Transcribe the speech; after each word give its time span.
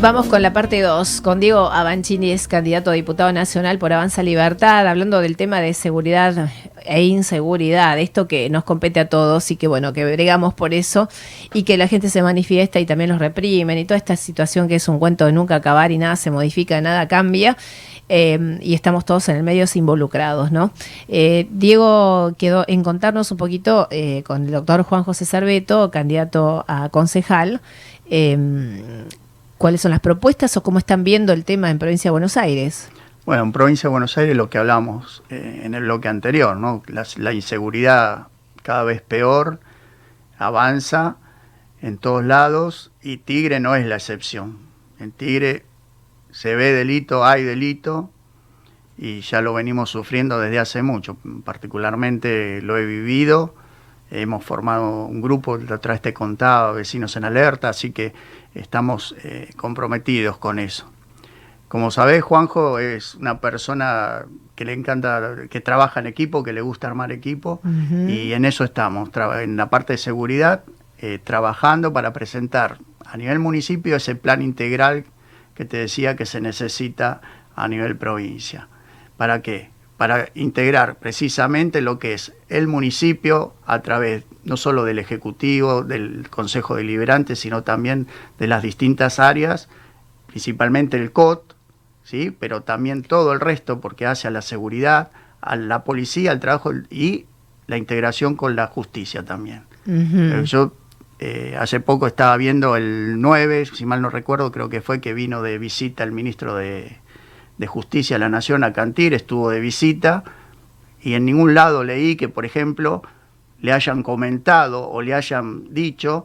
Vamos 0.00 0.28
con 0.28 0.42
la 0.42 0.52
parte 0.52 0.80
2, 0.80 1.22
con 1.22 1.40
Diego 1.40 1.72
Avancini, 1.72 2.30
es 2.30 2.46
candidato 2.46 2.90
a 2.90 2.94
diputado 2.94 3.32
nacional 3.32 3.78
por 3.78 3.92
Avanza 3.92 4.22
Libertad, 4.22 4.86
hablando 4.86 5.20
del 5.20 5.36
tema 5.36 5.60
de 5.60 5.74
seguridad 5.74 6.50
e 6.84 7.02
inseguridad, 7.02 7.98
esto 7.98 8.28
que 8.28 8.48
nos 8.48 8.62
compete 8.62 9.00
a 9.00 9.08
todos 9.08 9.50
y 9.50 9.56
que 9.56 9.66
bueno, 9.66 9.92
que 9.92 10.04
bregamos 10.04 10.54
por 10.54 10.72
eso 10.72 11.08
y 11.52 11.64
que 11.64 11.76
la 11.76 11.88
gente 11.88 12.10
se 12.10 12.22
manifiesta 12.22 12.78
y 12.78 12.86
también 12.86 13.10
los 13.10 13.18
reprimen 13.18 13.76
y 13.76 13.84
toda 13.86 13.98
esta 13.98 14.14
situación 14.14 14.68
que 14.68 14.76
es 14.76 14.86
un 14.86 15.00
cuento 15.00 15.26
de 15.26 15.32
nunca 15.32 15.56
acabar 15.56 15.90
y 15.90 15.98
nada 15.98 16.14
se 16.14 16.30
modifica, 16.30 16.80
nada 16.80 17.08
cambia. 17.08 17.56
Eh, 18.08 18.58
y 18.62 18.74
estamos 18.74 19.04
todos 19.04 19.28
en 19.28 19.36
el 19.36 19.42
medio 19.42 19.66
involucrados, 19.74 20.50
¿no? 20.50 20.70
Eh, 21.08 21.46
Diego 21.50 22.32
quedó 22.38 22.64
en 22.66 22.82
contarnos 22.82 23.30
un 23.32 23.36
poquito 23.36 23.88
eh, 23.90 24.22
con 24.26 24.46
el 24.46 24.52
doctor 24.52 24.82
Juan 24.82 25.02
José 25.04 25.26
Cerveto, 25.26 25.90
candidato 25.90 26.64
a 26.68 26.88
concejal, 26.88 27.60
cuáles 29.58 29.80
son 29.80 29.90
las 29.90 30.00
propuestas 30.00 30.56
o 30.56 30.62
cómo 30.62 30.78
están 30.78 31.04
viendo 31.04 31.32
el 31.32 31.44
tema 31.44 31.70
en 31.70 31.78
Provincia 31.78 32.08
de 32.08 32.12
Buenos 32.12 32.36
Aires. 32.36 32.88
Bueno, 33.26 33.42
en 33.42 33.52
Provincia 33.52 33.88
de 33.88 33.90
Buenos 33.90 34.16
Aires 34.16 34.36
lo 34.36 34.48
que 34.48 34.56
hablamos 34.56 35.22
eh, 35.28 35.60
en 35.64 35.74
el 35.74 35.82
bloque 35.82 36.08
anterior, 36.08 36.56
¿no? 36.56 36.82
La, 36.86 37.32
inseguridad 37.34 38.28
cada 38.62 38.84
vez 38.84 39.02
peor, 39.02 39.60
avanza 40.38 41.16
en 41.82 41.98
todos 41.98 42.24
lados 42.24 42.92
y 43.02 43.18
Tigre 43.18 43.60
no 43.60 43.74
es 43.74 43.84
la 43.84 43.96
excepción. 43.96 44.58
En 44.98 45.12
Tigre 45.12 45.66
se 46.30 46.54
ve 46.54 46.72
delito, 46.72 47.24
hay 47.24 47.42
delito 47.42 48.10
y 48.96 49.20
ya 49.20 49.42
lo 49.42 49.52
venimos 49.52 49.90
sufriendo 49.90 50.40
desde 50.40 50.58
hace 50.58 50.82
mucho. 50.82 51.18
Particularmente 51.44 52.62
lo 52.62 52.78
he 52.78 52.86
vivido, 52.86 53.54
hemos 54.10 54.44
formado 54.44 55.06
un 55.06 55.20
grupo, 55.20 55.56
la 55.56 55.76
otra 55.76 55.92
vez 55.92 56.02
te 56.02 56.14
contaba, 56.14 56.72
Vecinos 56.72 57.16
en 57.16 57.24
Alerta, 57.24 57.68
así 57.68 57.90
que 57.92 58.12
estamos 58.54 59.14
eh, 59.22 59.50
comprometidos 59.56 60.38
con 60.38 60.58
eso. 60.58 60.90
Como 61.68 61.90
sabés, 61.90 62.22
Juanjo 62.22 62.78
es 62.78 63.14
una 63.14 63.40
persona 63.40 64.24
que 64.54 64.64
le 64.64 64.72
encanta, 64.72 65.36
que 65.50 65.60
trabaja 65.60 66.00
en 66.00 66.06
equipo, 66.06 66.42
que 66.42 66.54
le 66.54 66.62
gusta 66.62 66.86
armar 66.86 67.12
equipo, 67.12 67.60
y 68.08 68.32
en 68.32 68.46
eso 68.46 68.64
estamos, 68.64 69.10
en 69.40 69.56
la 69.56 69.68
parte 69.68 69.92
de 69.92 69.98
seguridad, 69.98 70.64
eh, 70.98 71.20
trabajando 71.22 71.92
para 71.92 72.12
presentar 72.14 72.78
a 73.04 73.16
nivel 73.16 73.38
municipio 73.38 73.96
ese 73.96 74.14
plan 74.14 74.42
integral 74.42 75.04
que 75.54 75.64
te 75.64 75.76
decía 75.76 76.16
que 76.16 76.26
se 76.26 76.40
necesita 76.40 77.20
a 77.54 77.68
nivel 77.68 77.96
provincia. 77.96 78.68
¿Para 79.16 79.42
qué? 79.42 79.70
Para 79.98 80.30
integrar 80.34 80.96
precisamente 80.96 81.82
lo 81.82 81.98
que 81.98 82.14
es 82.14 82.32
el 82.48 82.68
municipio 82.68 83.52
a 83.66 83.82
través 83.82 84.24
no 84.44 84.56
solo 84.56 84.84
del 84.84 84.98
Ejecutivo, 84.98 85.82
del 85.82 86.30
Consejo 86.30 86.76
Deliberante, 86.76 87.36
sino 87.36 87.62
también 87.62 88.06
de 88.38 88.46
las 88.46 88.62
distintas 88.62 89.18
áreas, 89.18 89.68
principalmente 90.26 90.96
el 90.96 91.12
COT, 91.12 91.54
¿sí? 92.02 92.34
pero 92.38 92.62
también 92.62 93.02
todo 93.02 93.32
el 93.32 93.40
resto, 93.40 93.80
porque 93.80 94.06
hace 94.06 94.28
a 94.28 94.30
la 94.30 94.40
seguridad, 94.40 95.10
a 95.40 95.56
la 95.56 95.84
policía, 95.84 96.30
al 96.30 96.40
trabajo 96.40 96.72
y 96.90 97.26
la 97.66 97.76
integración 97.76 98.34
con 98.34 98.56
la 98.56 98.66
justicia 98.68 99.24
también. 99.24 99.64
Eh, 99.86 100.42
yo 100.44 100.74
eh, 101.18 101.56
hace 101.58 101.80
poco 101.80 102.06
estaba 102.06 102.36
viendo 102.36 102.76
el 102.76 103.20
9, 103.20 103.66
si 103.66 103.84
mal 103.84 104.00
no 104.00 104.10
recuerdo, 104.10 104.52
creo 104.52 104.68
que 104.68 104.80
fue 104.80 105.00
que 105.00 105.14
vino 105.14 105.42
de 105.42 105.58
visita 105.58 106.04
el 106.04 106.12
ministro 106.12 106.54
de, 106.54 106.98
de 107.58 107.66
Justicia 107.66 108.16
de 108.16 108.20
la 108.20 108.28
Nación 108.28 108.64
a 108.64 108.72
Cantir, 108.72 109.14
estuvo 109.14 109.50
de 109.50 109.60
visita, 109.60 110.24
y 111.00 111.14
en 111.14 111.24
ningún 111.24 111.54
lado 111.54 111.84
leí 111.84 112.16
que, 112.16 112.28
por 112.28 112.44
ejemplo, 112.44 113.02
le 113.60 113.72
hayan 113.72 114.02
comentado 114.02 114.88
o 114.88 115.02
le 115.02 115.14
hayan 115.14 115.74
dicho 115.74 116.24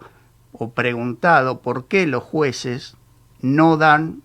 o 0.52 0.72
preguntado 0.72 1.62
por 1.62 1.88
qué 1.88 2.06
los 2.06 2.24
jueces 2.24 2.96
no 3.42 3.78
dan 3.78 4.22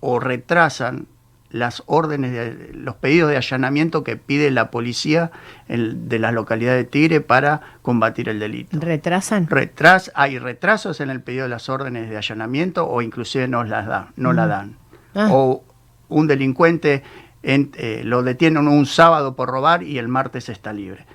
o 0.00 0.18
retrasan 0.18 1.06
las 1.50 1.82
órdenes, 1.86 2.32
de, 2.32 2.70
los 2.74 2.96
pedidos 2.96 3.30
de 3.30 3.36
allanamiento 3.36 4.04
que 4.04 4.16
pide 4.16 4.50
la 4.50 4.70
policía 4.70 5.30
de 5.68 6.18
la 6.18 6.32
localidad 6.32 6.74
de 6.74 6.84
Tigre 6.84 7.20
para 7.20 7.60
combatir 7.82 8.28
el 8.28 8.38
delito. 8.40 8.78
¿Retrasan? 8.78 9.46
Retras, 9.48 10.10
hay 10.14 10.38
retrasos 10.38 11.00
en 11.00 11.10
el 11.10 11.22
pedido 11.22 11.44
de 11.44 11.50
las 11.50 11.68
órdenes 11.68 12.10
de 12.10 12.16
allanamiento 12.16 12.88
o 12.88 13.00
inclusive 13.00 13.48
no 13.48 13.64
las 13.64 13.86
dan, 13.86 14.08
no 14.16 14.32
la 14.32 14.46
dan. 14.46 14.76
Ah. 15.14 15.28
O 15.30 15.64
un 16.08 16.26
delincuente 16.26 17.02
eh, 17.42 18.02
lo 18.04 18.22
detienen 18.22 18.66
un 18.66 18.86
sábado 18.86 19.36
por 19.36 19.48
robar 19.48 19.82
y 19.82 19.98
el 19.98 20.08
martes 20.08 20.48
está 20.48 20.72
libre. 20.72 21.06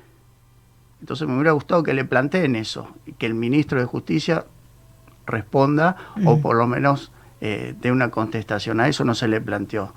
Entonces 1.02 1.28
me 1.28 1.34
hubiera 1.34 1.52
gustado 1.52 1.84
que 1.84 1.94
le 1.94 2.06
planteen 2.06 2.56
eso, 2.56 2.88
que 3.18 3.26
el 3.26 3.34
ministro 3.34 3.80
de 3.80 3.86
Justicia 3.86 4.46
responda 5.26 5.96
o 6.26 6.40
por 6.40 6.56
lo 6.56 6.68
menos 6.68 7.12
eh, 7.42 7.76
dé 7.82 7.92
una 7.92 8.12
contestación. 8.12 8.80
A 8.80 8.88
eso 8.88 9.04
no 9.04 9.16
se 9.16 9.28
le 9.28 9.42
planteó. 9.42 9.94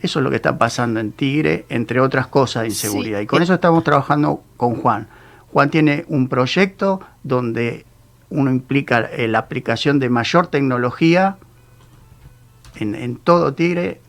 Eso 0.00 0.20
es 0.20 0.22
lo 0.22 0.30
que 0.30 0.36
está 0.36 0.56
pasando 0.56 1.00
en 1.00 1.12
Tigre, 1.12 1.66
entre 1.68 2.00
otras 2.00 2.26
cosas 2.28 2.62
de 2.62 2.68
inseguridad. 2.68 3.20
Y 3.20 3.26
con 3.26 3.42
eso 3.42 3.52
estamos 3.52 3.84
trabajando 3.84 4.42
con 4.56 4.76
Juan. 4.76 5.08
Juan 5.52 5.68
tiene 5.68 6.04
un 6.08 6.28
proyecto 6.28 7.00
donde 7.22 7.84
uno 8.30 8.50
implica 8.50 9.00
eh, 9.00 9.28
la 9.28 9.40
aplicación 9.40 9.98
de 9.98 10.08
mayor 10.08 10.46
tecnología 10.46 11.36
en, 12.76 12.94
en 12.94 13.16
todo 13.16 13.52
Tigre, 13.52 14.00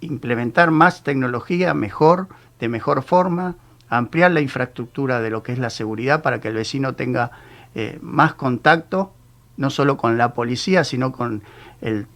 implementar 0.00 0.70
más 0.70 1.02
tecnología 1.02 1.74
mejor, 1.74 2.28
de 2.60 2.68
mejor 2.68 3.02
forma, 3.02 3.56
ampliar 3.88 4.30
la 4.32 4.40
infraestructura 4.40 5.20
de 5.20 5.30
lo 5.30 5.42
que 5.42 5.52
es 5.52 5.58
la 5.58 5.70
seguridad 5.70 6.22
para 6.22 6.40
que 6.40 6.48
el 6.48 6.54
vecino 6.54 6.94
tenga 6.94 7.30
eh, 7.74 7.98
más 8.02 8.34
contacto, 8.34 9.12
no 9.56 9.70
solo 9.70 9.96
con 9.96 10.18
la 10.18 10.34
policía, 10.34 10.84
sino 10.84 11.12
con 11.12 11.42
el 11.80 12.06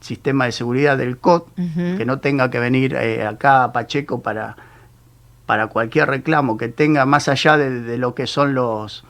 sistema 0.00 0.44
de 0.44 0.52
seguridad 0.52 0.96
del 0.96 1.18
COT, 1.18 1.48
que 1.54 2.04
no 2.06 2.20
tenga 2.20 2.50
que 2.50 2.60
venir 2.60 2.94
eh, 2.94 3.26
acá 3.26 3.64
a 3.64 3.72
Pacheco 3.72 4.22
para, 4.22 4.56
para 5.46 5.66
cualquier 5.66 6.08
reclamo, 6.08 6.56
que 6.56 6.68
tenga 6.68 7.04
más 7.04 7.28
allá 7.28 7.56
de, 7.56 7.98
lo 7.98 8.14
que 8.14 8.26
son 8.26 8.54
los, 8.54 9.04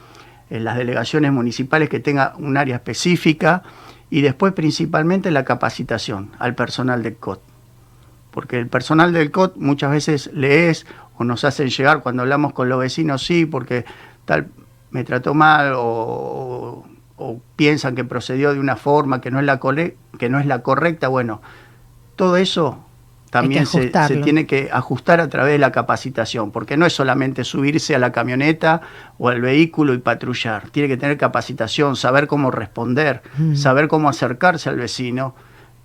eh, 0.51 0.61
las 0.61 0.77
delegaciones 0.77 1.33
municipales, 1.33 1.89
que 1.89 2.01
tenga 2.01 2.35
un 2.39 2.57
área 2.57 2.77
específica 2.77 3.63
y 4.11 4.23
después 4.23 4.55
principalmente 4.55 5.31
la 5.31 5.45
capacitación 5.45 6.31
al 6.39 6.55
personal 6.55 7.03
del 7.03 7.17
COT. 7.17 7.48
Porque 8.39 8.57
el 8.57 8.69
personal 8.69 9.13
del 9.13 9.33
COT 9.33 9.57
muchas 9.57 9.91
veces 9.91 10.31
lees 10.33 10.87
o 11.17 11.25
nos 11.25 11.43
hacen 11.43 11.71
llegar 11.71 12.05
cuando 12.05 12.23
hablamos 12.23 12.53
con 12.53 12.69
los 12.69 12.79
vecinos, 12.79 13.27
sí, 13.27 13.47
porque 13.47 13.85
tal 14.27 14.47
me 14.93 15.03
trató 15.03 15.35
mal 15.35 15.73
o, 15.75 16.87
piensan 17.57 17.97
que 17.97 18.05
procedió 18.05 18.55
de 18.55 18.61
una 18.61 18.77
forma 18.77 19.21
que 19.21 19.33
no 19.33 19.41
es 19.41 19.45
la, 19.45 19.59
que 19.59 20.29
no 20.29 20.39
es 20.39 20.47
la 20.47 20.63
correcta. 20.63 21.09
Bueno, 21.09 21.43
todo 22.15 22.37
eso 22.37 22.79
también 23.29 23.67
se, 23.67 23.89
tiene 24.23 24.47
que 24.47 24.69
ajustar 24.73 25.21
a 25.21 25.29
través 25.29 25.55
de 25.55 25.59
la 25.59 25.73
capacitación, 25.73 26.53
porque 26.53 26.77
no 26.77 26.87
es 26.87 26.93
solamente 26.93 27.43
subirse 27.43 27.97
a 27.97 27.99
la 27.99 28.13
camioneta 28.13 28.83
o 29.19 29.31
al 29.31 29.41
vehículo 29.41 29.95
y 29.95 29.99
patrullar, 29.99 30.71
tiene 30.71 30.89
que 30.89 30.97
tener 30.97 31.19
capacitación, 31.19 31.97
saber 31.97 32.29
cómo 32.29 32.53
responder, 32.53 33.21
mm. 33.37 33.57
saber 33.57 33.89
cómo 33.89 34.09
acercarse 34.09 34.69
al 34.69 34.77
vecino, 34.77 35.35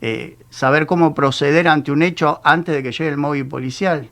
eh, 0.05 0.37
saber 0.49 0.85
cómo 0.85 1.13
proceder 1.15 1.67
ante 1.67 1.91
un 1.91 2.03
hecho 2.03 2.41
antes 2.43 2.75
de 2.75 2.83
que 2.83 2.91
llegue 2.91 3.07
el 3.07 3.17
móvil 3.17 3.47
policial 3.47 4.09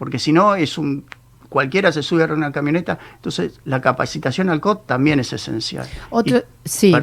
porque 0.00 0.18
si 0.18 0.32
no 0.32 0.54
es 0.54 0.78
un 0.78 1.04
cualquiera 1.50 1.92
se 1.92 2.02
sube 2.02 2.24
a 2.24 2.32
una 2.32 2.52
camioneta, 2.52 2.98
entonces 3.16 3.60
la 3.66 3.82
capacitación 3.82 4.48
al 4.48 4.58
COT 4.62 4.86
también 4.86 5.20
es 5.20 5.30
esencial. 5.34 5.86
Otro, 6.08 6.40
sí, 6.64 6.94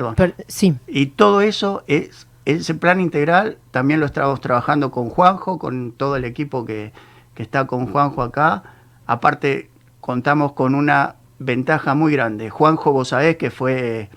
sí. 0.47 0.75
Y 0.87 1.05
todo 1.05 1.41
eso 1.41 1.83
es 1.85 2.25
ese 2.45 2.73
plan 2.73 2.99
integral 2.99 3.59
también 3.69 3.99
lo 3.99 4.07
estamos 4.07 4.41
trabajando 4.41 4.89
con 4.89 5.11
Juanjo, 5.11 5.59
con 5.59 5.91
todo 5.91 6.15
el 6.15 6.25
equipo 6.25 6.65
que, 6.65 6.91
que 7.35 7.43
está 7.43 7.67
con 7.67 7.85
Juanjo 7.85 8.23
acá. 8.23 8.63
Aparte, 9.05 9.69
contamos 10.01 10.53
con 10.53 10.73
una 10.73 11.17
ventaja 11.37 11.93
muy 11.93 12.13
grande. 12.13 12.49
Juanjo, 12.49 12.93
vos 12.93 13.09
sabés 13.09 13.37
que 13.37 13.51
fue 13.51 14.09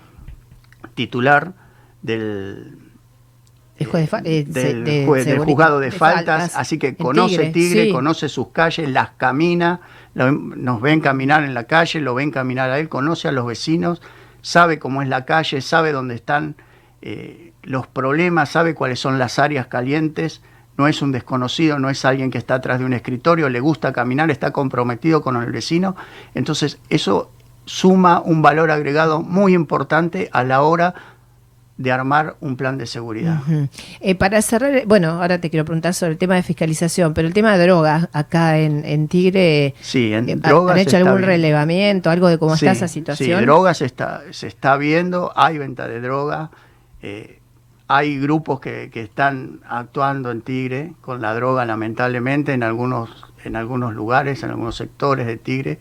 titular 0.95 1.53
del, 2.01 2.90
eh, 4.23 4.45
del, 4.47 5.05
juzgado 5.45 5.79
de, 5.79 5.91
faltas, 5.91 6.55
así 6.55 6.77
que 6.77 6.95
conoce 6.95 7.49
Tigre, 7.49 7.91
conoce 7.91 8.29
sus 8.29 8.49
calles, 8.49 8.89
las 8.89 9.11
camina, 9.11 9.81
nos 10.13 10.81
ven 10.81 11.01
caminar 11.01 11.43
en 11.43 11.53
la 11.53 11.65
calle, 11.65 12.01
lo 12.01 12.15
ven 12.15 12.31
caminar 12.31 12.69
a 12.69 12.79
él, 12.79 12.89
conoce 12.89 13.27
a 13.27 13.31
los 13.31 13.45
vecinos, 13.45 14.01
sabe 14.41 14.79
cómo 14.79 15.01
es 15.01 15.07
la 15.07 15.25
calle, 15.25 15.61
sabe 15.61 15.91
dónde 15.91 16.15
están 16.15 16.55
eh, 17.01 17.53
los 17.63 17.87
problemas, 17.87 18.49
sabe 18.49 18.73
cuáles 18.75 18.99
son 18.99 19.19
las 19.19 19.39
áreas 19.39 19.67
calientes, 19.67 20.41
no 20.77 20.87
es 20.87 21.01
un 21.01 21.11
desconocido, 21.11 21.79
no 21.79 21.89
es 21.89 22.05
alguien 22.05 22.31
que 22.31 22.37
está 22.37 22.55
atrás 22.55 22.79
de 22.79 22.85
un 22.85 22.93
escritorio, 22.93 23.49
le 23.49 23.59
gusta 23.59 23.93
caminar, 23.93 24.31
está 24.31 24.51
comprometido 24.51 25.21
con 25.21 25.35
el 25.41 25.51
vecino, 25.51 25.95
entonces 26.33 26.79
eso 26.89 27.31
suma 27.65 28.21
un 28.23 28.41
valor 28.41 28.71
agregado 28.71 29.21
muy 29.21 29.53
importante 29.53 30.29
a 30.33 30.43
la 30.43 30.61
hora 30.61 30.95
de 31.81 31.91
armar 31.91 32.35
un 32.41 32.55
plan 32.55 32.77
de 32.77 32.85
seguridad. 32.85 33.41
Eh, 33.99 34.15
para 34.15 34.41
cerrar, 34.41 34.85
bueno, 34.85 35.21
ahora 35.21 35.39
te 35.41 35.49
quiero 35.49 35.65
preguntar 35.65 35.93
sobre 35.93 36.13
el 36.13 36.17
tema 36.17 36.35
de 36.35 36.43
fiscalización, 36.43 37.13
pero 37.13 37.27
el 37.27 37.33
tema 37.33 37.57
de 37.57 37.63
drogas 37.63 38.07
acá 38.13 38.59
en, 38.59 39.07
Tigre, 39.07 39.73
sí, 39.81 40.13
en 40.13 40.29
eh, 40.29 40.39
¿han 40.43 40.77
hecho 40.77 40.97
algún 40.97 41.21
relevamiento, 41.21 42.09
algo 42.09 42.27
de 42.27 42.37
cómo 42.37 42.53
está 42.53 42.71
esa 42.71 42.87
situación? 42.87 43.39
Sí, 43.39 43.45
drogas 43.45 43.81
está, 43.81 44.21
se 44.31 44.47
está 44.47 44.77
viendo, 44.77 45.31
hay 45.35 45.57
venta 45.57 45.87
de 45.87 46.01
droga, 46.01 46.51
eh, 47.01 47.39
hay 47.87 48.19
grupos 48.19 48.59
que, 48.59 48.89
que, 48.91 49.01
están 49.01 49.59
actuando 49.67 50.31
en 50.31 50.41
Tigre 50.41 50.93
con 51.01 51.21
la 51.21 51.33
droga, 51.33 51.65
lamentablemente, 51.65 52.53
en 52.53 52.63
algunos, 52.63 53.09
en 53.43 53.55
algunos 53.55 53.93
lugares, 53.93 54.43
en 54.43 54.51
algunos 54.51 54.75
sectores 54.75 55.25
de 55.25 55.37
Tigre. 55.37 55.79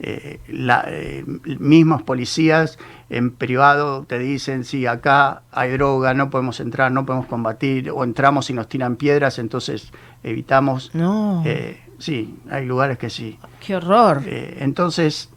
Eh, 0.00 0.38
la, 0.48 0.84
eh, 0.86 1.24
mismos 1.58 2.02
policías 2.02 2.78
en 3.10 3.30
privado 3.30 4.04
te 4.04 4.18
dicen, 4.18 4.64
sí, 4.64 4.86
acá 4.86 5.42
hay 5.50 5.72
droga, 5.72 6.14
no 6.14 6.30
podemos 6.30 6.60
entrar, 6.60 6.92
no 6.92 7.06
podemos 7.06 7.26
combatir, 7.26 7.90
o 7.90 8.04
entramos 8.04 8.50
y 8.50 8.52
nos 8.52 8.68
tiran 8.68 8.96
piedras, 8.96 9.38
entonces 9.38 9.92
evitamos. 10.22 10.94
No. 10.94 11.42
Eh, 11.44 11.80
sí, 11.98 12.38
hay 12.50 12.66
lugares 12.66 12.98
que 12.98 13.10
sí. 13.10 13.38
Qué 13.64 13.76
horror. 13.76 14.22
Eh, 14.26 14.58
entonces, 14.60 15.30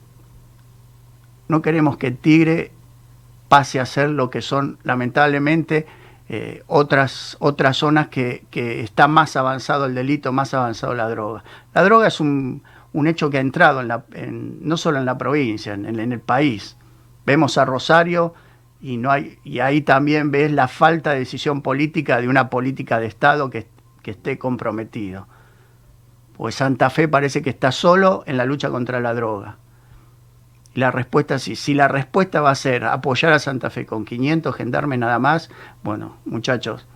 no 1.47 1.61
queremos 1.61 1.97
que 1.97 2.11
Tigre 2.11 2.71
pase 3.47 3.79
a 3.79 3.85
ser 3.85 4.09
lo 4.09 4.29
que 4.29 4.41
son, 4.41 4.77
lamentablemente, 4.83 5.85
eh, 6.29 6.63
otras, 6.67 7.35
otras 7.39 7.77
zonas 7.77 8.07
que, 8.07 8.45
que, 8.49 8.81
está 8.81 9.07
más 9.07 9.35
avanzado 9.35 9.85
el 9.85 9.95
delito, 9.95 10.31
más 10.31 10.53
avanzado 10.53 10.93
la 10.93 11.09
droga. 11.09 11.43
La 11.73 11.83
droga 11.83 12.07
es 12.07 12.21
un, 12.21 12.63
un 12.93 13.07
hecho 13.07 13.29
que 13.29 13.37
ha 13.37 13.41
entrado 13.41 13.81
en 13.81 13.87
la, 13.87 14.05
en, 14.13 14.59
no 14.67 14.77
solo 14.77 14.97
en 14.97 15.05
la 15.05 15.17
provincia, 15.17 15.73
en, 15.73 15.85
el 15.85 16.19
país. 16.19 16.77
Vemos 17.25 17.57
a 17.57 17.65
Rosario 17.65 18.33
y, 18.81 18.97
no 18.97 19.11
hay, 19.11 19.37
y 19.43 19.59
ahí 19.59 19.81
también 19.81 20.31
ves 20.31 20.51
la 20.51 20.67
falta 20.67 21.11
de 21.11 21.19
decisión 21.19 21.61
política 21.61 22.19
de 22.19 22.27
una 22.27 22.49
política 22.49 22.99
de 22.99 23.07
Estado 23.07 23.49
que, 23.49 23.67
que 24.01 24.11
esté 24.11 24.37
comprometido. 24.37 25.27
Pues 26.35 26.55
Santa 26.55 26.89
Fe 26.89 27.07
parece 27.07 27.41
que 27.41 27.51
está 27.51 27.71
solo 27.71 28.23
en 28.25 28.37
la 28.37 28.45
lucha 28.45 28.69
contra 28.69 28.99
la 28.99 29.13
droga. 29.13 29.57
La 30.73 30.89
respuesta 30.89 31.37
sí. 31.37 31.55
Si 31.55 31.73
la 31.73 31.87
respuesta 31.87 32.41
va 32.41 32.51
a 32.51 32.55
ser 32.55 32.85
apoyar 32.85 33.33
a 33.33 33.39
Santa 33.39 33.69
Fe 33.69 33.85
con 33.85 34.05
500 34.05 34.55
gendarmes 34.55 34.99
nada 34.99 35.19
más, 35.19 35.49
bueno, 35.83 36.17
muchachos, 36.25 36.87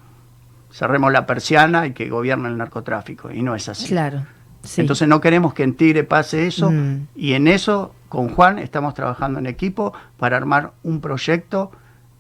cerremos 0.71 1.11
la 1.11 1.25
persiana 1.25 1.85
y 1.85 1.93
que 1.93 2.09
gobierne 2.09 2.47
el 2.47 2.57
narcotráfico. 2.57 3.31
Y 3.31 3.41
no 3.43 3.53
es 3.53 3.69
así. 3.69 3.87
Claro. 3.87 4.25
Sí. 4.65 4.81
Entonces 4.81 5.07
no 5.07 5.21
queremos 5.21 5.53
que 5.53 5.63
en 5.63 5.75
Tigre 5.75 6.03
pase 6.03 6.47
eso 6.47 6.71
mm. 6.71 7.07
y 7.15 7.33
en 7.33 7.47
eso 7.47 7.93
con 8.09 8.29
Juan 8.29 8.59
estamos 8.59 8.93
trabajando 8.93 9.39
en 9.39 9.45
equipo 9.45 9.93
para 10.17 10.37
armar 10.37 10.73
un 10.83 11.01
proyecto 11.01 11.71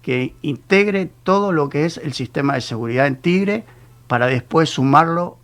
que 0.01 0.35
integre 0.41 1.09
todo 1.23 1.51
lo 1.51 1.69
que 1.69 1.85
es 1.85 1.97
el 1.97 2.13
sistema 2.13 2.53
de 2.53 2.61
seguridad 2.61 3.07
en 3.07 3.15
Tigre 3.15 3.63
para 4.07 4.27
después 4.27 4.69
sumarlo 4.69 5.37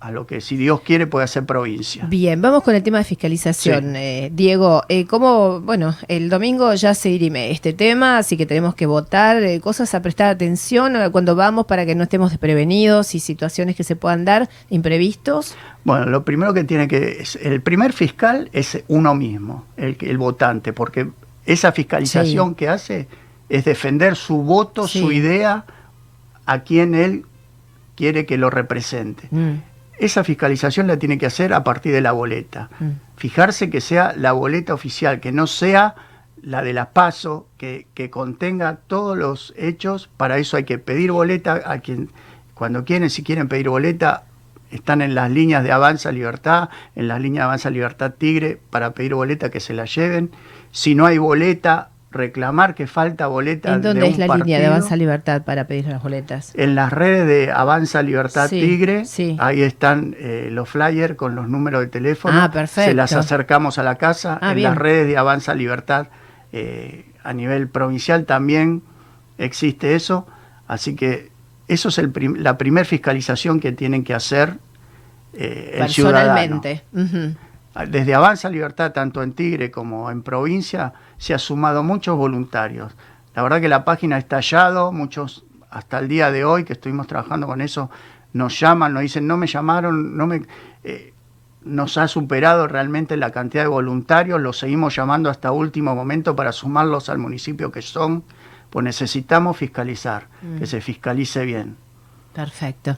a 0.00 0.10
lo 0.10 0.26
que 0.26 0.40
si 0.40 0.56
Dios 0.56 0.80
quiere 0.80 1.06
puede 1.06 1.24
hacer 1.24 1.44
provincia. 1.44 2.06
Bien, 2.06 2.40
vamos 2.40 2.62
con 2.62 2.74
el 2.74 2.82
tema 2.82 2.98
de 2.98 3.04
fiscalización. 3.04 3.92
Sí. 3.92 3.96
Eh, 3.96 4.30
Diego, 4.32 4.82
eh, 4.88 5.06
¿cómo, 5.06 5.60
bueno, 5.60 5.94
el 6.08 6.30
domingo 6.30 6.72
ya 6.74 6.94
se 6.94 7.10
dirime 7.10 7.50
este 7.50 7.74
tema, 7.74 8.16
así 8.16 8.38
que 8.38 8.46
tenemos 8.46 8.74
que 8.74 8.86
votar, 8.86 9.42
eh, 9.42 9.60
cosas 9.60 9.94
a 9.94 10.00
prestar 10.00 10.28
atención 10.28 10.94
cuando 11.12 11.36
vamos 11.36 11.66
para 11.66 11.84
que 11.84 11.94
no 11.94 12.04
estemos 12.04 12.30
desprevenidos 12.30 13.14
y 13.14 13.20
situaciones 13.20 13.76
que 13.76 13.84
se 13.84 13.94
puedan 13.94 14.24
dar 14.24 14.48
imprevistos? 14.70 15.54
Bueno, 15.84 16.06
lo 16.06 16.24
primero 16.24 16.54
que 16.54 16.64
tiene 16.64 16.88
que, 16.88 17.22
el 17.42 17.60
primer 17.60 17.92
fiscal 17.92 18.48
es 18.54 18.82
uno 18.88 19.14
mismo, 19.14 19.66
el, 19.76 19.98
el 20.00 20.16
votante, 20.16 20.72
porque 20.72 21.10
esa 21.44 21.72
fiscalización 21.72 22.50
sí. 22.50 22.54
que 22.54 22.68
hace 22.70 23.08
es 23.50 23.66
defender 23.66 24.16
su 24.16 24.38
voto, 24.38 24.88
sí. 24.88 25.00
su 25.00 25.12
idea, 25.12 25.66
a 26.46 26.60
quien 26.60 26.94
él 26.94 27.26
quiere 27.96 28.24
que 28.24 28.38
lo 28.38 28.48
represente. 28.48 29.28
Mm 29.30 29.69
esa 30.00 30.24
fiscalización 30.24 30.86
la 30.86 30.98
tiene 30.98 31.18
que 31.18 31.26
hacer 31.26 31.52
a 31.52 31.62
partir 31.62 31.92
de 31.92 32.00
la 32.00 32.12
boleta. 32.12 32.70
Mm. 32.80 32.90
Fijarse 33.16 33.68
que 33.70 33.80
sea 33.80 34.14
la 34.16 34.32
boleta 34.32 34.74
oficial, 34.74 35.20
que 35.20 35.30
no 35.30 35.46
sea 35.46 35.94
la 36.42 36.62
de 36.62 36.72
la 36.72 36.90
PASO, 36.90 37.46
que, 37.58 37.86
que, 37.92 38.08
contenga 38.08 38.78
todos 38.86 39.16
los 39.16 39.52
hechos. 39.56 40.08
Para 40.16 40.38
eso 40.38 40.56
hay 40.56 40.64
que 40.64 40.78
pedir 40.78 41.12
boleta 41.12 41.60
a 41.66 41.80
quien, 41.80 42.10
cuando 42.54 42.84
quieren, 42.84 43.10
si 43.10 43.22
quieren 43.22 43.48
pedir 43.48 43.68
boleta, 43.68 44.24
están 44.70 45.02
en 45.02 45.14
las 45.14 45.30
líneas 45.30 45.64
de 45.64 45.72
Avanza 45.72 46.12
Libertad, 46.12 46.70
en 46.96 47.06
las 47.06 47.20
líneas 47.20 47.42
de 47.42 47.44
Avanza 47.44 47.70
Libertad 47.70 48.14
Tigre, 48.16 48.58
para 48.70 48.92
pedir 48.92 49.14
boleta 49.14 49.50
que 49.50 49.60
se 49.60 49.74
la 49.74 49.84
lleven. 49.84 50.30
Si 50.70 50.94
no 50.94 51.04
hay 51.04 51.18
boleta, 51.18 51.90
reclamar 52.10 52.74
que 52.74 52.86
falta 52.86 53.26
boleta. 53.28 53.72
¿En 53.74 53.82
dónde 53.82 54.00
de 54.00 54.08
es 54.08 54.18
la 54.18 54.26
partido. 54.26 54.44
línea 54.46 54.58
de 54.60 54.66
Avanza 54.66 54.96
Libertad 54.96 55.42
para 55.42 55.66
pedir 55.66 55.86
las 55.86 56.02
boletas? 56.02 56.52
En 56.56 56.74
las 56.74 56.92
redes 56.92 57.26
de 57.26 57.52
Avanza 57.52 58.02
Libertad 58.02 58.48
sí, 58.48 58.60
Tigre, 58.60 59.04
sí. 59.04 59.36
ahí 59.38 59.62
están 59.62 60.16
eh, 60.18 60.48
los 60.50 60.68
flyers 60.68 61.14
con 61.14 61.34
los 61.36 61.48
números 61.48 61.80
de 61.82 61.86
teléfono. 61.86 62.40
Ah, 62.40 62.50
perfecto. 62.50 62.90
Se 62.90 62.94
las 62.94 63.12
acercamos 63.12 63.78
a 63.78 63.82
la 63.82 63.94
casa. 63.96 64.38
Ah, 64.42 64.50
en 64.50 64.56
bien. 64.56 64.70
las 64.70 64.78
redes 64.78 65.06
de 65.06 65.16
Avanza 65.16 65.54
Libertad 65.54 66.08
eh, 66.52 67.06
a 67.22 67.32
nivel 67.32 67.68
provincial 67.68 68.24
también 68.24 68.82
existe 69.38 69.94
eso. 69.94 70.26
Así 70.66 70.96
que 70.96 71.30
eso 71.68 71.90
es 71.90 71.98
el 71.98 72.10
prim 72.10 72.34
la 72.38 72.58
primera 72.58 72.84
fiscalización 72.84 73.60
que 73.60 73.70
tienen 73.72 74.02
que 74.02 74.14
hacer 74.14 74.54
eh, 75.32 75.70
el 75.74 75.78
Personalmente. 75.80 76.82
ciudadano. 76.90 77.12
Uh 77.12 77.34
-huh. 77.34 77.36
Desde 77.88 78.14
Avanza 78.14 78.48
Libertad, 78.48 78.92
tanto 78.92 79.22
en 79.22 79.32
Tigre 79.32 79.70
como 79.70 80.10
en 80.10 80.22
provincia, 80.22 80.92
se 81.18 81.34
ha 81.34 81.38
sumado 81.38 81.82
muchos 81.82 82.16
voluntarios. 82.16 82.96
La 83.34 83.42
verdad 83.42 83.60
que 83.60 83.68
la 83.68 83.84
página 83.84 84.16
ha 84.16 84.18
estallado, 84.18 84.90
muchos 84.92 85.44
hasta 85.70 85.98
el 86.00 86.08
día 86.08 86.32
de 86.32 86.44
hoy 86.44 86.64
que 86.64 86.72
estuvimos 86.72 87.06
trabajando 87.06 87.46
con 87.46 87.60
eso, 87.60 87.90
nos 88.32 88.58
llaman, 88.58 88.92
nos 88.92 89.02
dicen, 89.02 89.26
no 89.26 89.36
me 89.36 89.46
llamaron, 89.46 90.16
no 90.16 90.26
me... 90.26 90.42
Eh, 90.82 91.14
nos 91.62 91.98
ha 91.98 92.08
superado 92.08 92.66
realmente 92.66 93.18
la 93.18 93.32
cantidad 93.32 93.64
de 93.64 93.68
voluntarios, 93.68 94.40
los 94.40 94.58
seguimos 94.58 94.96
llamando 94.96 95.28
hasta 95.28 95.52
último 95.52 95.94
momento 95.94 96.34
para 96.34 96.52
sumarlos 96.52 97.10
al 97.10 97.18
municipio 97.18 97.70
que 97.70 97.82
son, 97.82 98.24
pues 98.70 98.82
necesitamos 98.82 99.58
fiscalizar, 99.58 100.28
mm. 100.40 100.58
que 100.58 100.66
se 100.66 100.80
fiscalice 100.80 101.44
bien. 101.44 101.76
Perfecto. 102.32 102.96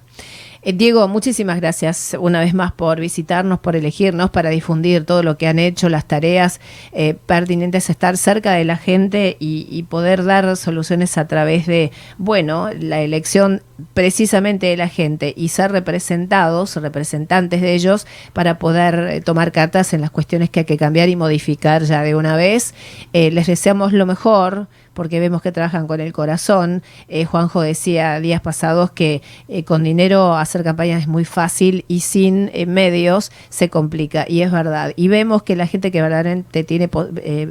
Eh, 0.64 0.72
Diego, 0.72 1.08
muchísimas 1.08 1.60
gracias 1.60 2.16
una 2.20 2.38
vez 2.38 2.54
más 2.54 2.70
por 2.70 3.00
visitarnos, 3.00 3.58
por 3.58 3.74
elegirnos, 3.74 4.30
para 4.30 4.48
difundir 4.50 5.04
todo 5.04 5.24
lo 5.24 5.36
que 5.36 5.48
han 5.48 5.58
hecho, 5.58 5.88
las 5.88 6.06
tareas 6.06 6.60
eh, 6.92 7.14
pertinentes, 7.26 7.90
estar 7.90 8.16
cerca 8.16 8.52
de 8.52 8.64
la 8.64 8.76
gente 8.76 9.36
y, 9.40 9.82
poder 9.88 10.24
dar 10.24 10.56
soluciones 10.56 11.18
a 11.18 11.26
través 11.26 11.66
de, 11.66 11.90
bueno, 12.16 12.70
la 12.78 13.00
elección 13.00 13.62
precisamente 13.94 14.66
de 14.66 14.76
la 14.76 14.88
gente 14.88 15.34
y 15.36 15.48
ser 15.48 15.72
representados, 15.72 16.76
representantes 16.76 17.60
de 17.60 17.74
ellos, 17.74 18.06
para 18.32 18.58
poder 18.60 18.94
eh, 18.94 19.20
tomar 19.20 19.50
cartas 19.50 19.92
en 19.92 20.00
las 20.00 20.10
cuestiones 20.12 20.48
que 20.50 20.60
hay 20.60 20.66
que 20.66 20.76
cambiar 20.76 21.08
y 21.08 21.16
modificar 21.16 21.82
ya 21.82 22.02
de 22.02 22.14
una 22.14 22.36
vez. 22.36 22.74
Les 23.12 23.48
deseamos 23.48 23.92
lo 23.92 24.06
mejor 24.06 24.68
porque 24.94 25.20
vemos 25.20 25.42
que 25.42 25.52
trabajan 25.52 25.86
con 25.86 26.00
el 26.00 26.12
corazón. 26.12 26.82
Eh, 27.08 27.24
Juanjo 27.24 27.60
decía 27.60 28.20
días 28.20 28.40
pasados 28.40 28.90
que 28.90 29.22
eh, 29.48 29.64
con 29.64 29.82
dinero 29.84 30.36
hacer 30.36 30.64
campañas 30.64 31.02
es 31.02 31.08
muy 31.08 31.24
fácil 31.24 31.84
y 31.88 32.00
sin 32.00 32.50
eh, 32.52 32.66
medios 32.66 33.32
se 33.48 33.68
complica, 33.68 34.24
y 34.28 34.42
es 34.42 34.50
verdad. 34.50 34.92
Y 34.96 35.08
vemos 35.08 35.42
que 35.42 35.56
la 35.56 35.66
gente 35.66 35.90
que 35.90 36.02
verdaderamente 36.02 36.64
tiene 36.64 36.88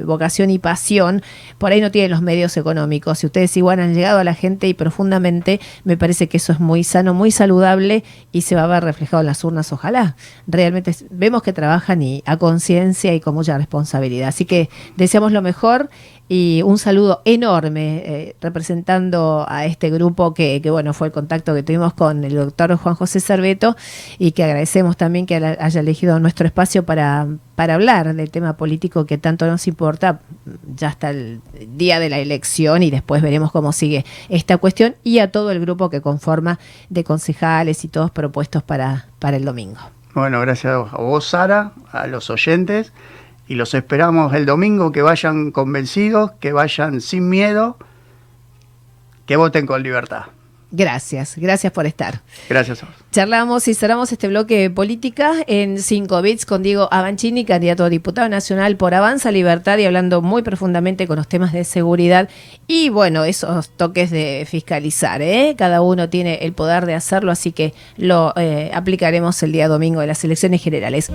vocación 0.04 0.50
y 0.50 0.58
pasión, 0.58 1.22
por 1.58 1.72
ahí 1.72 1.80
no 1.80 1.90
tiene 1.90 2.08
los 2.08 2.22
medios 2.22 2.56
económicos. 2.56 3.20
Si 3.20 3.26
ustedes 3.26 3.56
igual 3.56 3.80
han 3.80 3.94
llegado 3.94 4.18
a 4.18 4.24
la 4.24 4.34
gente 4.34 4.68
y 4.68 4.74
profundamente, 4.74 5.60
me 5.84 5.96
parece 5.96 6.28
que 6.28 6.36
eso 6.36 6.52
es 6.52 6.60
muy 6.60 6.84
sano, 6.84 7.14
muy 7.14 7.30
saludable 7.30 8.04
y 8.32 8.42
se 8.42 8.54
va 8.54 8.64
a 8.64 8.66
ver 8.66 8.84
reflejado 8.84 9.20
en 9.20 9.26
las 9.26 9.44
urnas, 9.44 9.72
ojalá. 9.72 10.16
Realmente 10.46 10.94
vemos 11.10 11.42
que 11.42 11.52
trabajan 11.52 12.02
y 12.02 12.22
a 12.26 12.36
conciencia 12.36 13.14
y 13.14 13.20
con 13.20 13.34
mucha 13.34 13.56
responsabilidad. 13.56 14.28
Así 14.28 14.44
que 14.44 14.68
deseamos 14.96 15.32
lo 15.32 15.42
mejor 15.42 15.90
y 16.34 16.62
un 16.62 16.78
saludo 16.78 17.20
enorme 17.26 18.02
eh, 18.06 18.36
representando 18.40 19.44
a 19.46 19.66
este 19.66 19.90
grupo 19.90 20.32
que, 20.32 20.62
bueno, 20.70 20.94
fue 20.94 21.08
el 21.08 21.12
contacto 21.12 21.54
que 21.54 21.62
tuvimos 21.62 21.92
con 21.92 22.24
el 22.24 22.34
doctor 22.34 22.74
Juan 22.76 22.94
José 22.94 23.20
Cerveto 23.20 23.76
y 24.18 24.32
que 24.32 24.42
agradecemos 24.42 24.96
también 24.96 25.26
que 25.26 25.34
haya 25.34 25.80
elegido 25.80 26.18
nuestro 26.20 26.46
espacio 26.46 26.86
para, 26.86 27.26
para 27.54 27.74
hablar 27.74 28.14
del 28.14 28.30
tema 28.30 28.56
político 28.56 29.04
que 29.04 29.18
tanto 29.18 29.46
nos 29.46 29.68
importa 29.68 30.20
ya 30.74 30.88
hasta 30.88 31.10
el 31.10 31.42
día 31.76 32.00
de 32.00 32.08
la 32.08 32.18
elección 32.18 32.82
y 32.82 32.90
después 32.90 33.20
veremos 33.20 33.52
cómo 33.52 33.72
sigue 33.72 34.06
esta 34.30 34.56
cuestión 34.56 34.96
y 35.04 35.18
a 35.18 35.30
todo 35.30 35.50
el 35.50 35.60
grupo 35.60 35.90
que 35.90 36.00
conforma 36.00 36.58
de 36.88 37.04
concejales 37.04 37.84
y 37.84 37.88
todos 37.88 38.10
propuestos 38.10 38.62
para, 38.62 39.08
para 39.18 39.36
el 39.36 39.44
domingo. 39.44 39.80
Bueno, 40.14 40.40
gracias 40.40 40.72
a 40.72 40.96
vos, 40.96 41.26
Sara, 41.26 41.72
a 41.90 42.06
los 42.06 42.30
oyentes 42.30 42.90
y 43.52 43.54
los 43.54 43.74
esperamos 43.74 44.32
el 44.32 44.46
domingo, 44.46 44.92
que 44.92 45.02
vayan 45.02 45.50
convencidos, 45.50 46.32
que 46.40 46.54
vayan 46.54 47.02
sin 47.02 47.28
miedo, 47.28 47.76
que 49.26 49.36
voten 49.36 49.66
con 49.66 49.82
libertad. 49.82 50.22
Gracias, 50.70 51.34
gracias 51.36 51.70
por 51.70 51.84
estar. 51.84 52.22
Gracias 52.48 52.82
a 52.82 52.86
vos. 52.86 52.94
Charlamos 53.10 53.68
y 53.68 53.74
cerramos 53.74 54.10
este 54.10 54.28
bloque 54.28 54.58
de 54.58 54.70
política 54.70 55.34
en 55.46 55.78
5 55.78 56.22
bits 56.22 56.46
con 56.46 56.62
Diego 56.62 56.88
Avancini, 56.90 57.44
candidato 57.44 57.84
a 57.84 57.90
diputado 57.90 58.26
nacional 58.30 58.78
por 58.78 58.94
Avanza 58.94 59.30
Libertad 59.30 59.76
y 59.76 59.84
hablando 59.84 60.22
muy 60.22 60.40
profundamente 60.40 61.06
con 61.06 61.16
los 61.16 61.28
temas 61.28 61.52
de 61.52 61.64
seguridad 61.64 62.30
y 62.66 62.88
bueno, 62.88 63.24
esos 63.24 63.68
toques 63.76 64.10
de 64.10 64.46
fiscalizar. 64.48 65.20
¿eh? 65.20 65.56
Cada 65.58 65.82
uno 65.82 66.08
tiene 66.08 66.36
el 66.36 66.54
poder 66.54 66.86
de 66.86 66.94
hacerlo, 66.94 67.30
así 67.30 67.52
que 67.52 67.74
lo 67.98 68.32
eh, 68.38 68.70
aplicaremos 68.72 69.42
el 69.42 69.52
día 69.52 69.68
domingo 69.68 70.00
de 70.00 70.06
las 70.06 70.24
elecciones 70.24 70.62
generales. 70.62 71.12